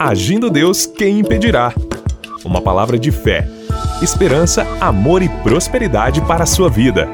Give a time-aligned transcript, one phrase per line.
[0.00, 1.74] Agindo Deus, quem impedirá?
[2.44, 3.48] Uma palavra de fé,
[4.00, 7.08] esperança, amor e prosperidade para a sua vida.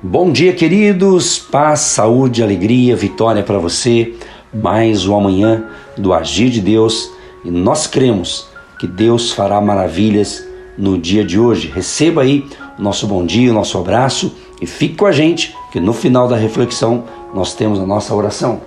[0.00, 1.36] Bom dia, queridos.
[1.36, 4.14] Paz, saúde, alegria, vitória para você.
[4.54, 5.64] Mais o amanhã
[5.96, 7.10] do agir de Deus
[7.44, 8.46] e nós cremos
[8.78, 10.46] que Deus fará maravilhas
[10.78, 11.72] no dia de hoje.
[11.74, 12.46] Receba aí
[12.78, 14.32] o nosso bom dia, o nosso abraço
[14.62, 17.02] e fique com a gente, que no final da reflexão
[17.34, 18.60] nós temos a nossa oração.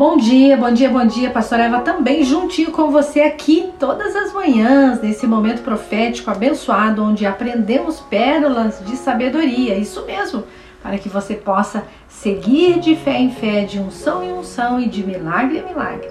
[0.00, 4.32] Bom dia, bom dia, bom dia, Pastor Eva também juntinho com você aqui todas as
[4.32, 10.44] manhãs, nesse momento profético abençoado, onde aprendemos pérolas de sabedoria, isso mesmo,
[10.82, 15.06] para que você possa seguir de fé em fé, de unção em unção e de
[15.06, 16.10] milagre em milagres.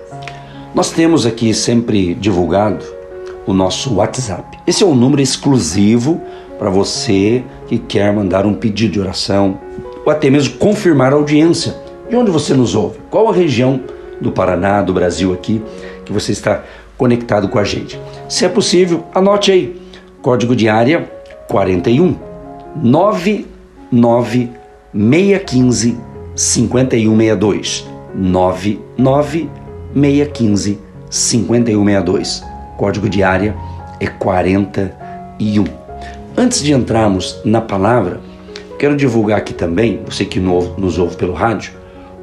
[0.76, 2.85] Nós temos aqui sempre divulgado
[3.48, 4.55] o nosso WhatsApp.
[4.68, 6.21] Esse é um número exclusivo
[6.60, 9.60] para você que quer mandar um pedido de oração
[10.05, 11.88] ou até mesmo confirmar a audiência.
[12.09, 12.98] De onde você nos ouve?
[13.12, 13.81] Qual a região
[14.20, 15.62] do Paraná, do Brasil aqui
[16.04, 16.63] que você está
[16.98, 17.99] conectado com a gente?
[18.27, 19.79] Se é possível, anote aí.
[20.20, 21.07] Código de área
[21.48, 22.18] 41
[22.76, 24.49] 99
[24.91, 25.98] 615
[26.35, 29.49] 5162 99
[29.93, 30.80] 615
[31.12, 32.43] 5162.
[32.76, 33.55] Código de área
[33.99, 35.63] é 41.
[36.35, 38.20] Antes de entrarmos na palavra,
[38.80, 41.79] quero divulgar aqui também, você que nos ouve pelo rádio,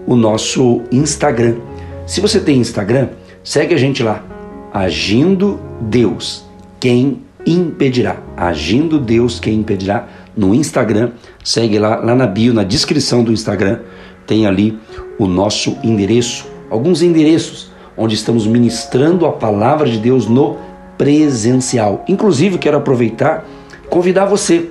[0.06, 1.56] o nosso Instagram.
[2.06, 3.08] Se você tem Instagram,
[3.42, 4.24] segue a gente lá.
[4.72, 6.44] Agindo Deus,
[6.78, 8.18] quem impedirá?
[8.36, 10.08] Agindo Deus, quem impedirá?
[10.36, 13.80] No Instagram, segue lá, lá na bio, na descrição do Instagram,
[14.26, 14.78] tem ali
[15.18, 20.56] o nosso endereço alguns endereços onde estamos ministrando a palavra de Deus no
[20.98, 22.04] presencial.
[22.08, 23.46] Inclusive, quero aproveitar
[23.88, 24.70] convidar você,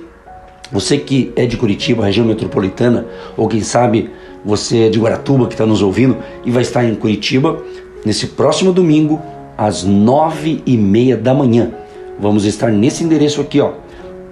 [0.70, 3.06] você que é de Curitiba, região metropolitana,
[3.36, 4.10] ou quem sabe
[4.46, 7.60] você é de Guaratuba que está nos ouvindo e vai estar em Curitiba
[8.04, 9.20] nesse próximo domingo
[9.58, 11.72] às nove e meia da manhã.
[12.18, 13.72] Vamos estar nesse endereço aqui, ó,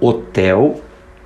[0.00, 0.80] Hotel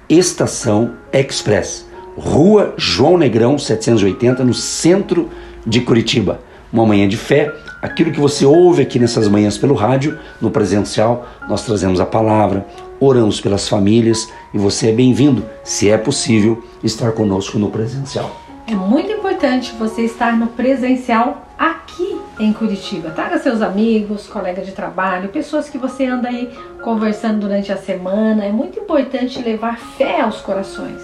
[0.09, 1.87] Estação Express,
[2.17, 5.29] Rua João Negrão 780, no centro
[5.67, 6.41] de Curitiba.
[6.73, 7.53] Uma manhã de fé,
[7.83, 12.67] aquilo que você ouve aqui nessas manhãs pelo rádio, no presencial, nós trazemos a palavra,
[12.99, 18.48] oramos pelas famílias e você é bem-vindo, se é possível, estar conosco no presencial.
[18.71, 23.09] É muito importante você estar no presencial aqui em Curitiba.
[23.09, 26.53] Traga seus amigos, colegas de trabalho, pessoas que você anda aí
[26.85, 28.45] conversando durante a semana.
[28.45, 31.01] É muito importante levar fé aos corações.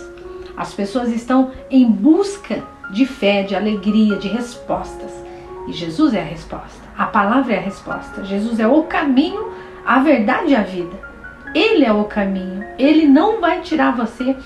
[0.54, 5.10] As pessoas estão em busca de fé, de alegria, de respostas.
[5.66, 6.82] E Jesus é a resposta.
[6.98, 8.26] A palavra é a resposta.
[8.26, 9.54] Jesus é o caminho,
[9.86, 11.00] a verdade e a vida.
[11.54, 12.62] Ele é o caminho.
[12.78, 14.36] Ele não vai tirar você,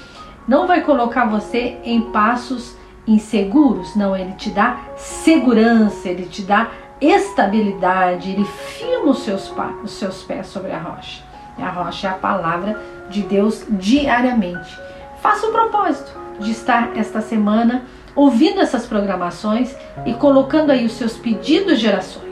[0.46, 2.78] não vai colocar você em passos
[3.08, 3.96] inseguros.
[3.96, 6.68] Não, ele te dá segurança, ele te dá
[7.00, 9.52] estabilidade, ele firma os seus,
[9.82, 11.22] os seus pés sobre a rocha.
[11.58, 14.78] E a rocha é a palavra de Deus diariamente.
[15.20, 21.16] Faça o propósito de estar esta semana ouvindo essas programações e colocando aí os seus
[21.16, 22.28] pedidos de orações.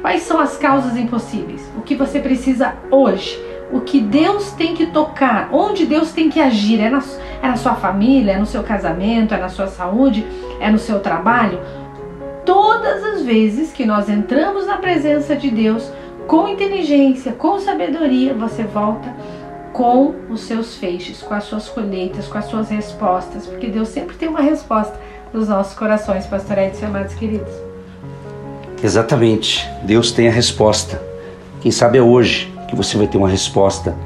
[0.00, 1.70] Quais são as causas impossíveis?
[1.76, 3.38] O que você precisa hoje?
[3.72, 5.48] O que Deus tem que tocar?
[5.52, 6.80] Onde Deus tem que agir?
[6.80, 7.02] É na,
[7.42, 8.32] é na sua família?
[8.32, 9.34] É no seu casamento?
[9.34, 10.24] É na sua saúde?
[10.60, 11.58] É no seu trabalho?
[12.44, 15.90] Todas as vezes que nós entramos na presença de Deus
[16.28, 19.12] com inteligência, com sabedoria, você volta
[19.72, 24.16] com os seus feixes, com as suas colheitas, com as suas respostas, porque Deus sempre
[24.16, 24.98] tem uma resposta
[25.32, 27.52] dos nossos corações, pastor Edson, amados queridos.
[28.82, 29.68] Exatamente.
[29.82, 31.02] Deus tem a resposta.
[31.60, 33.96] Quem sabe é hoje que você vai ter uma resposta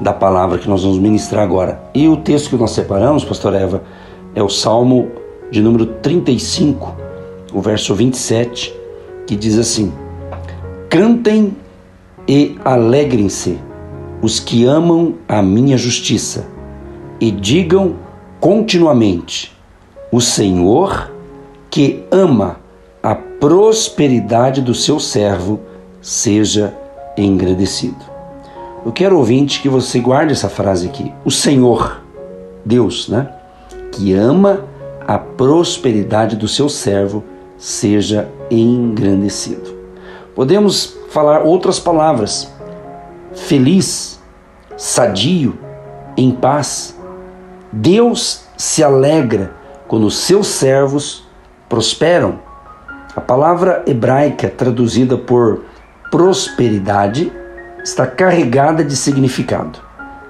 [0.00, 1.82] da palavra que nós vamos ministrar agora.
[1.94, 3.82] E o texto que nós separamos, pastor Eva,
[4.34, 5.10] é o Salmo
[5.50, 6.94] de número 35,
[7.52, 8.74] o verso 27,
[9.26, 9.92] que diz assim:
[10.88, 11.56] Cantem
[12.26, 13.58] e alegrem-se
[14.20, 16.46] os que amam a minha justiça,
[17.20, 17.96] e digam
[18.40, 19.56] continuamente:
[20.10, 21.10] o Senhor
[21.70, 22.56] que ama
[23.02, 25.60] a prosperidade do seu servo
[26.00, 26.74] seja
[27.16, 28.13] engrandecido.
[28.84, 31.10] Eu quero ouvinte que você guarde essa frase aqui.
[31.24, 32.02] O Senhor,
[32.62, 33.32] Deus, né?
[33.90, 34.66] Que ama
[35.06, 37.24] a prosperidade do seu servo
[37.56, 39.74] seja engrandecido.
[40.34, 42.52] Podemos falar outras palavras.
[43.34, 44.20] Feliz,
[44.76, 45.58] sadio,
[46.14, 46.94] em paz.
[47.72, 49.54] Deus se alegra
[49.88, 51.26] quando seus servos
[51.70, 52.38] prosperam.
[53.16, 55.62] A palavra hebraica traduzida por
[56.10, 57.32] prosperidade
[57.84, 59.78] está carregada de significado.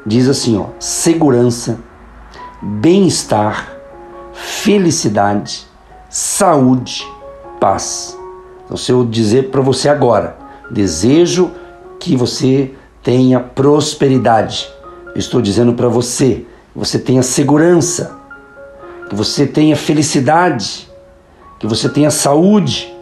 [0.04, 1.78] Diz assim, ó: segurança,
[2.60, 3.72] bem-estar,
[4.32, 5.66] felicidade,
[6.10, 7.06] saúde,
[7.60, 8.18] paz.
[8.64, 10.36] Então, se eu dizer para você agora,
[10.70, 11.52] desejo
[12.00, 14.68] que você tenha prosperidade,
[15.14, 18.18] estou dizendo para você, você tenha segurança,
[19.08, 20.90] que você tenha felicidade,
[21.60, 22.92] que você tenha saúde,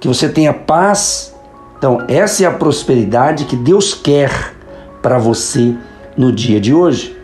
[0.00, 1.35] que você tenha paz.
[1.78, 4.54] Então, essa é a prosperidade que Deus quer
[5.02, 5.74] para você
[6.16, 7.16] no dia de hoje.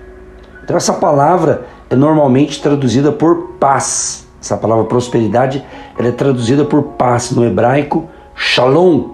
[0.62, 4.26] Então, essa palavra é normalmente traduzida por paz.
[4.40, 5.64] Essa palavra prosperidade
[5.99, 9.10] ela é traduzida por paz no hebraico, shalom.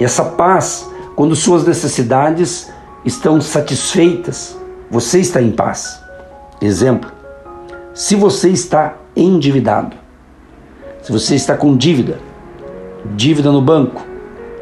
[0.00, 2.72] E essa paz, quando suas necessidades
[3.04, 4.58] estão satisfeitas,
[4.90, 6.02] você está em paz.
[6.60, 7.10] Exemplo:
[7.94, 9.96] se você está endividado,
[11.02, 12.18] se você está com dívida,
[13.14, 14.11] dívida no banco,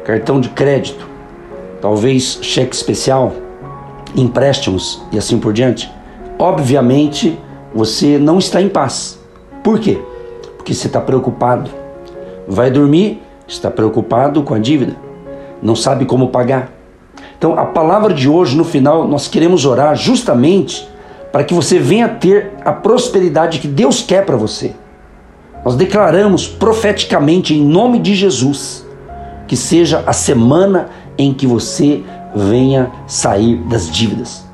[0.03, 1.07] cartão de crédito,
[1.81, 3.33] talvez cheque especial,
[4.15, 5.91] empréstimos e assim por diante,
[6.37, 7.37] obviamente
[7.73, 9.19] você não está em paz.
[9.63, 9.99] Por quê?
[10.57, 11.69] Porque você está preocupado.
[12.47, 14.95] Vai dormir, está preocupado com a dívida,
[15.61, 16.71] não sabe como pagar.
[17.37, 20.87] Então, a palavra de hoje, no final, nós queremos orar justamente
[21.31, 24.73] para que você venha ter a prosperidade que Deus quer para você.
[25.63, 28.85] Nós declaramos profeticamente, em nome de Jesus,
[29.51, 30.87] que seja a semana
[31.17, 32.01] em que você
[32.33, 34.45] venha sair das dívidas.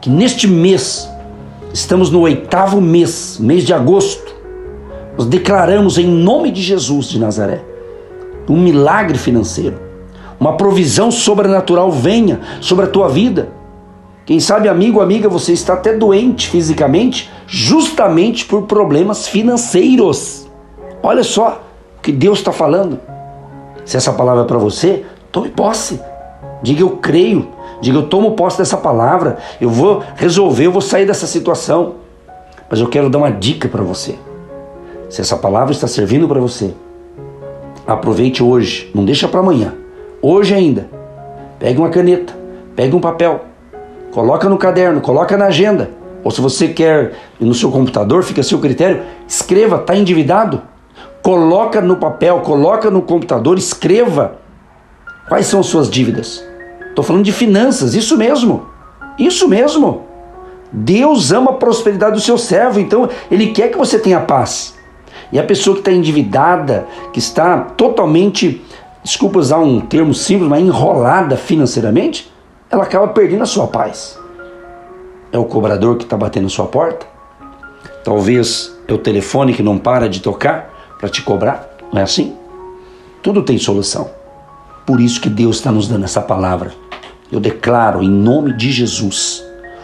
[0.00, 1.08] Que neste mês,
[1.72, 4.34] estamos no oitavo mês, mês de agosto,
[5.16, 7.62] nós declaramos em nome de Jesus de Nazaré
[8.48, 9.80] um milagre financeiro,
[10.40, 13.50] uma provisão sobrenatural venha sobre a tua vida.
[14.26, 20.48] Quem sabe, amigo, amiga, você está até doente fisicamente, justamente por problemas financeiros.
[21.04, 21.62] Olha só
[21.96, 22.98] o que Deus está falando.
[23.90, 26.00] Se essa palavra é para você, tome posse.
[26.62, 27.48] Diga eu creio.
[27.80, 29.38] Diga eu tomo posse dessa palavra.
[29.60, 31.96] Eu vou resolver, eu vou sair dessa situação.
[32.70, 34.14] Mas eu quero dar uma dica para você.
[35.08, 36.72] Se essa palavra está servindo para você,
[37.84, 39.74] aproveite hoje, não deixa para amanhã.
[40.22, 40.86] Hoje ainda.
[41.58, 42.32] Pegue uma caneta,
[42.76, 43.40] pegue um papel,
[44.12, 45.90] coloca no caderno, coloca na agenda.
[46.22, 50.69] Ou se você quer no seu computador, fica a seu critério, escreva, está endividado?
[51.22, 54.36] Coloca no papel, coloca no computador, escreva
[55.28, 56.44] quais são as suas dívidas.
[56.88, 58.66] Estou falando de finanças, isso mesmo.
[59.18, 60.06] Isso mesmo.
[60.72, 64.74] Deus ama a prosperidade do seu servo, então Ele quer que você tenha paz.
[65.32, 68.64] E a pessoa que está endividada, que está totalmente,
[69.02, 72.32] desculpa usar um termo simples, mas enrolada financeiramente,
[72.70, 74.18] ela acaba perdendo a sua paz.
[75.32, 77.06] É o cobrador que está batendo a sua porta?
[78.02, 80.69] Talvez é o telefone que não para de tocar
[81.00, 81.68] para te cobrar?
[81.92, 82.36] Não é assim?
[83.22, 84.10] Tudo tem solução.
[84.86, 86.72] Por isso que Deus está nos dando essa palavra.
[87.32, 89.42] Eu declaro em nome de Jesus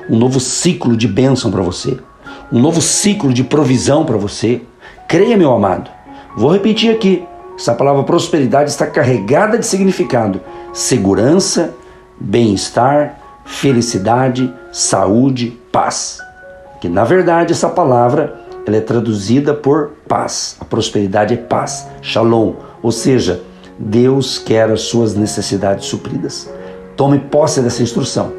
[0.09, 1.99] um novo ciclo de bênção para você,
[2.53, 4.63] um novo ciclo de provisão para você,
[5.09, 5.89] Creia, meu amado.
[6.37, 7.25] Vou repetir aqui.
[7.57, 10.41] Essa palavra prosperidade está carregada de significado:
[10.73, 11.75] segurança,
[12.19, 16.19] bem-estar, felicidade, saúde, paz.
[16.81, 20.57] Que na verdade essa palavra ela é traduzida por paz.
[20.61, 23.41] A prosperidade é paz, shalom, ou seja,
[23.79, 26.51] Deus quer as suas necessidades supridas.
[26.97, 28.33] Tome posse dessa instrução.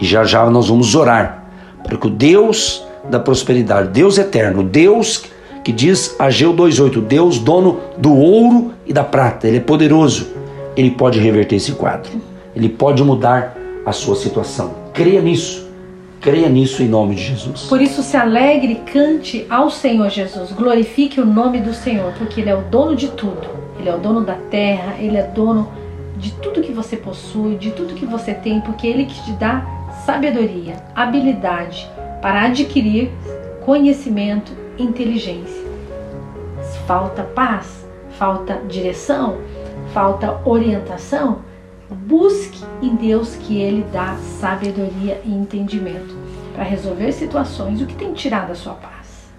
[0.00, 1.44] E já já nós vamos orar
[1.84, 5.24] para que o Deus da prosperidade, Deus eterno, Deus
[5.62, 10.28] que diz Ageu 2:8, Deus dono do ouro e da prata, ele é poderoso.
[10.76, 12.10] Ele pode reverter esse quadro.
[12.56, 14.72] Ele pode mudar a sua situação.
[14.94, 15.69] Creia nisso.
[16.20, 17.62] Creia nisso em nome de Jesus.
[17.62, 20.52] Por isso se alegre, cante ao Senhor Jesus.
[20.52, 23.48] Glorifique o nome do Senhor, porque ele é o dono de tudo.
[23.78, 25.72] Ele é o dono da terra, ele é dono
[26.18, 29.64] de tudo que você possui, de tudo que você tem, porque ele que te dá
[30.04, 33.10] sabedoria, habilidade para adquirir
[33.64, 35.64] conhecimento inteligência.
[36.86, 37.86] Falta paz,
[38.18, 39.38] falta direção,
[39.94, 41.38] falta orientação.
[41.94, 46.16] Busque em Deus que Ele dá sabedoria e entendimento
[46.54, 47.80] para resolver situações.
[47.80, 49.30] O que tem tirado a sua paz?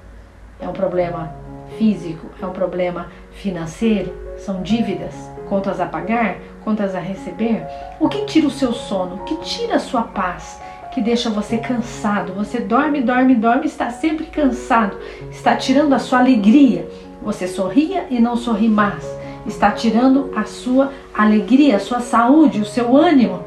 [0.60, 1.34] É um problema
[1.78, 2.28] físico?
[2.42, 4.14] É um problema financeiro?
[4.38, 5.14] São dívidas?
[5.48, 6.38] Contas a pagar?
[6.64, 7.66] Contas a receber?
[8.00, 9.16] O que tira o seu sono?
[9.16, 10.60] O que tira a sua paz?
[10.92, 12.34] que deixa você cansado.
[12.34, 14.98] Você dorme, dorme, dorme, está sempre cansado.
[15.32, 16.88] Está tirando a sua alegria.
[17.24, 19.06] Você sorria e não sorri mais.
[19.46, 23.44] Está tirando a sua alegria, a sua saúde, o seu ânimo.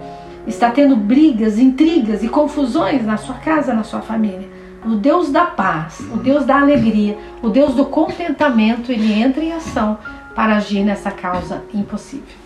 [0.47, 4.49] Está tendo brigas, intrigas e confusões na sua casa, na sua família.
[4.85, 9.53] O Deus da paz, o Deus da alegria, o Deus do contentamento, ele entra em
[9.53, 9.99] ação
[10.35, 12.37] para agir nessa causa impossível.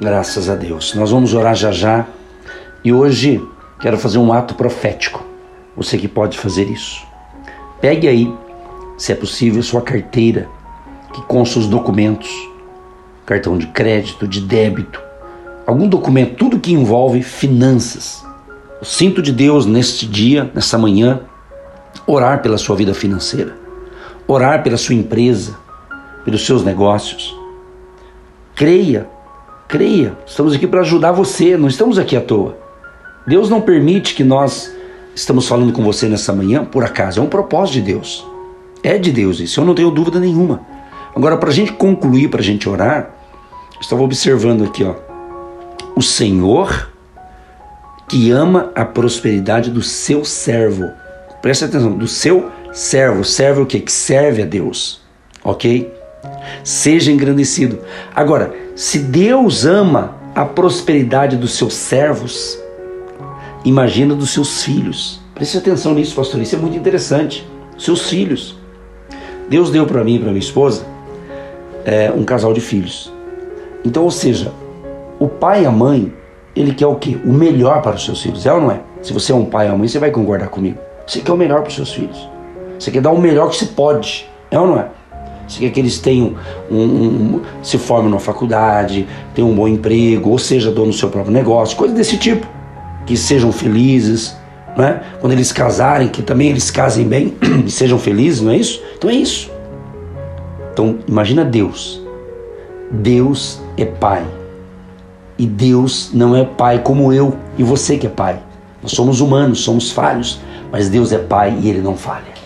[0.00, 0.94] Graças a Deus.
[0.94, 2.06] Nós vamos orar já já.
[2.84, 3.42] E hoje
[3.80, 5.24] Quero fazer um ato profético.
[5.76, 7.06] Você que pode fazer isso.
[7.80, 8.34] Pegue aí,
[8.96, 10.48] se é possível, sua carteira,
[11.14, 12.28] que consta os documentos.
[13.28, 15.02] Cartão de crédito, de débito,
[15.66, 18.24] algum documento, tudo que envolve finanças.
[18.80, 21.20] Eu sinto de Deus neste dia, nessa manhã,
[22.06, 23.54] orar pela sua vida financeira,
[24.26, 25.58] orar pela sua empresa,
[26.24, 27.36] pelos seus negócios.
[28.54, 29.06] Creia,
[29.68, 30.16] creia.
[30.26, 32.56] Estamos aqui para ajudar você, não estamos aqui à toa.
[33.26, 34.74] Deus não permite que nós
[35.14, 38.26] estamos falando com você nessa manhã por acaso, é um propósito de Deus.
[38.82, 40.62] É de Deus isso, eu não tenho dúvida nenhuma.
[41.14, 43.17] Agora, para a gente concluir, para a gente orar,
[43.80, 44.94] estava observando aqui, ó.
[45.94, 46.88] O Senhor
[48.08, 50.90] que ama a prosperidade do seu servo.
[51.42, 53.22] Presta atenção, do seu servo.
[53.22, 53.78] Servo o que?
[53.80, 55.00] Que serve a Deus.
[55.44, 55.92] Ok?
[56.64, 57.78] Seja engrandecido.
[58.14, 62.58] Agora, se Deus ama a prosperidade dos seus servos,
[63.64, 65.20] imagina dos seus filhos.
[65.34, 66.40] Preste atenção nisso, pastor.
[66.40, 67.46] Isso é muito interessante.
[67.78, 68.56] Seus filhos.
[69.48, 70.84] Deus deu para mim e para minha esposa
[71.84, 73.12] é, um casal de filhos.
[73.84, 74.52] Então, ou seja,
[75.18, 76.12] o pai e a mãe,
[76.54, 77.16] ele quer o quê?
[77.24, 78.80] O melhor para os seus filhos, é ou não é?
[79.02, 80.78] Se você é um pai ou uma mãe, você vai concordar comigo.
[81.06, 82.28] Você quer o melhor para os seus filhos.
[82.78, 84.88] Você quer dar o melhor que você pode, é ou não é?
[85.48, 86.34] Você quer que eles tenham
[86.70, 91.08] um, um, se formem na faculdade, tenham um bom emprego, ou seja, dono do seu
[91.08, 92.46] próprio negócio, coisas desse tipo.
[93.06, 94.36] Que sejam felizes,
[94.76, 95.02] não é?
[95.20, 98.82] Quando eles casarem, que também eles casem bem e sejam felizes, não é isso?
[98.96, 99.50] Então é isso.
[100.72, 102.02] Então imagina Deus.
[102.90, 104.26] Deus é pai.
[105.38, 108.40] E Deus não é pai como eu e você que é pai.
[108.82, 112.38] Nós somos humanos, somos falhos, mas Deus é pai e ele não falha.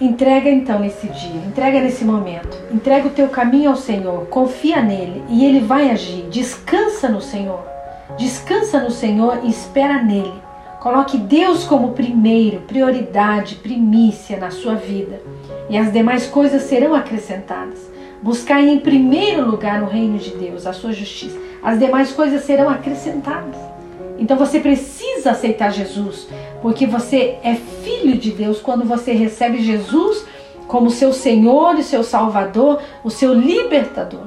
[0.00, 5.22] Entrega então nesse dia, entrega nesse momento, entrega o teu caminho ao Senhor, confia nele
[5.30, 6.26] e ele vai agir.
[6.30, 7.64] Descansa no Senhor,
[8.18, 10.34] descansa no Senhor e espera nele.
[10.80, 15.20] Coloque Deus como primeiro, prioridade, primícia na sua vida
[15.70, 17.95] e as demais coisas serão acrescentadas.
[18.22, 21.38] Buscar em primeiro lugar o reino de Deus, a sua justiça.
[21.62, 23.56] As demais coisas serão acrescentadas.
[24.18, 26.26] Então você precisa aceitar Jesus,
[26.62, 30.24] porque você é filho de Deus quando você recebe Jesus
[30.66, 34.26] como seu Senhor e seu Salvador, o seu libertador.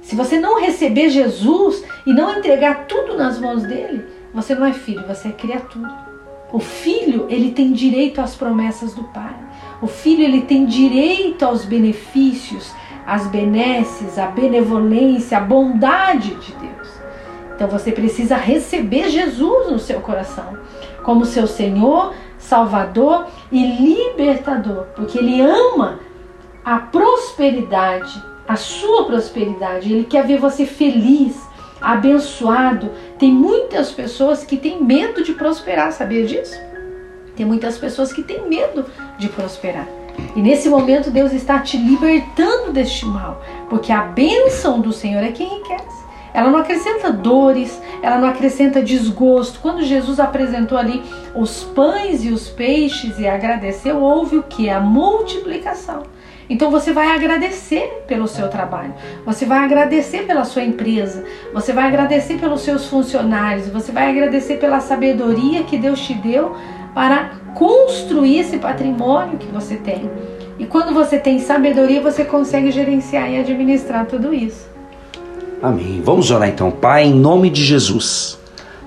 [0.00, 4.72] Se você não receber Jesus e não entregar tudo nas mãos dele, você não é
[4.72, 6.12] filho, você é criatura.
[6.52, 9.34] O filho, ele tem direito às promessas do Pai.
[9.80, 12.72] O filho, ele tem direito aos benefícios,
[13.06, 16.88] as benesses, a benevolência, a bondade de Deus.
[17.54, 20.58] Então você precisa receber Jesus no seu coração
[21.02, 26.00] como seu Senhor, Salvador e libertador, porque ele ama
[26.64, 29.92] a prosperidade, a sua prosperidade.
[29.92, 31.40] Ele quer ver você feliz,
[31.80, 32.90] abençoado.
[33.18, 36.56] Tem muitas pessoas que têm medo de prosperar, sabia disso?
[37.36, 38.84] Tem muitas pessoas que têm medo
[39.18, 39.86] de prosperar.
[40.34, 45.32] E nesse momento Deus está te libertando deste mal, porque a bênção do Senhor é
[45.32, 46.02] quem enriquece.
[46.34, 49.60] Ela não acrescenta dores, ela não acrescenta desgosto.
[49.60, 51.02] Quando Jesus apresentou ali
[51.34, 54.70] os pães e os peixes e agradeceu, houve o que?
[54.70, 56.04] A multiplicação.
[56.48, 58.92] Então você vai agradecer pelo seu trabalho,
[59.24, 64.58] você vai agradecer pela sua empresa, você vai agradecer pelos seus funcionários, você vai agradecer
[64.58, 66.54] pela sabedoria que Deus te deu
[66.94, 70.10] para construir esse patrimônio que você tem.
[70.58, 74.70] E quando você tem sabedoria, você consegue gerenciar e administrar tudo isso.
[75.62, 76.02] Amém.
[76.04, 76.70] Vamos orar então.
[76.70, 78.38] Pai, em nome de Jesus,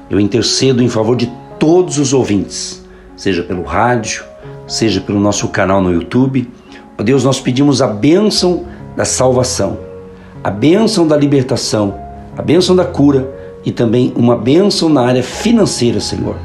[0.09, 2.83] eu intercedo em favor de todos os ouvintes,
[3.15, 4.24] seja pelo rádio,
[4.67, 6.50] seja pelo nosso canal no YouTube.
[6.97, 9.79] Ó Deus, nós pedimos a bênção da salvação,
[10.43, 11.97] a bênção da libertação,
[12.38, 13.33] a bênção da cura
[13.65, 16.35] e também uma bênção na área financeira, Senhor.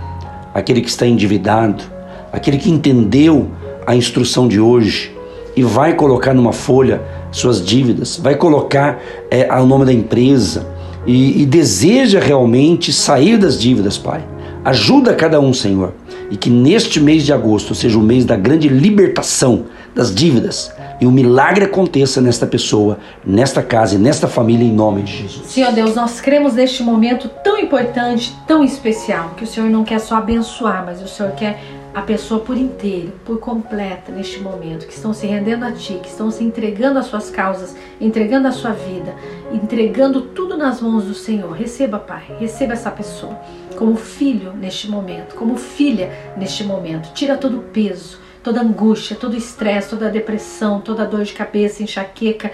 [0.55, 1.85] Aquele que está endividado,
[2.33, 3.49] aquele que entendeu
[3.87, 5.15] a instrução de hoje
[5.57, 7.03] e vai colocar numa folha
[7.33, 10.67] suas dívidas, vai colocar é, o nome da empresa
[11.07, 14.25] e, e deseja realmente sair das dívidas, Pai.
[14.65, 15.95] Ajuda cada um, Senhor,
[16.31, 19.65] e que neste mês de agosto seja o mês da grande libertação
[19.95, 25.03] das dívidas e o milagre aconteça nesta pessoa, nesta casa e nesta família em nome
[25.03, 25.47] de Jesus.
[25.47, 29.99] Senhor Deus, nós cremos neste momento tão importante, tão especial, que o Senhor não quer
[29.99, 31.59] só abençoar, mas o Senhor quer
[31.93, 36.09] a pessoa por inteiro, por completa neste momento, que estão se rendendo a Ti, que
[36.09, 39.15] estão se entregando às suas causas, entregando a sua vida,
[39.53, 41.51] entregando tudo nas mãos do Senhor.
[41.53, 43.37] Receba, Pai, receba essa pessoa
[43.77, 47.13] como filho neste momento, como filha neste momento.
[47.13, 52.51] Tira todo o peso, toda angústia, todo estresse, toda depressão, toda dor de cabeça, enxaqueca,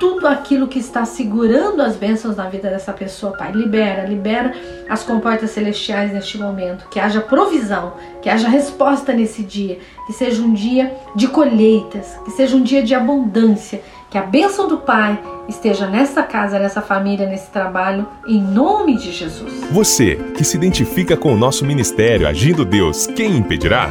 [0.00, 3.52] tudo aquilo que está segurando as bênçãos na vida dessa pessoa, Pai.
[3.52, 4.54] Libera, libera
[4.88, 6.88] as comportas celestiais neste momento.
[6.88, 9.78] Que haja provisão, que haja resposta nesse dia.
[10.06, 14.66] Que seja um dia de colheitas, que seja um dia de abundância, Que a bênção
[14.66, 19.52] do Pai esteja nessa casa, nessa família, nesse trabalho, em nome de Jesus.
[19.70, 23.90] Você que se identifica com o nosso ministério Agindo Deus, quem impedirá?